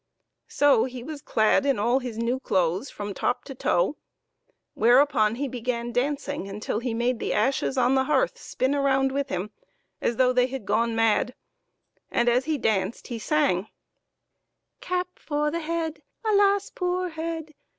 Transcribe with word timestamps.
So 0.47 0.85
he 0.85 1.03
was 1.03 1.21
clad 1.21 1.63
all 1.77 1.97
in 1.97 2.01
his 2.01 2.17
new 2.17 2.39
clothes 2.39 2.89
from 2.89 3.13
top 3.13 3.43
to 3.43 3.53
toe, 3.53 3.97
whereupon 4.73 5.35
he 5.35 5.47
began 5.47 5.91
dancing 5.91 6.49
until 6.49 6.79
he 6.79 6.95
made 6.95 7.19
the 7.19 7.33
ashes 7.33 7.77
on 7.77 7.93
the 7.93 8.05
hearth 8.05 8.35
spin 8.39 8.73
around 8.73 9.11
with 9.11 9.29
him 9.29 9.51
as 10.01 10.15
though 10.15 10.33
they 10.33 10.47
had 10.47 10.65
gone 10.65 10.95
mad, 10.95 11.35
and, 12.09 12.27
as 12.29 12.45
he 12.45 12.57
danced, 12.57 13.09
he 13.09 13.19
sang:" 13.19 13.67
Cap 14.81 15.19
for 15.19 15.51
the 15.51 15.59
head, 15.59 16.01
alas 16.25 16.71
poor 16.71 17.09
head 17.09 17.53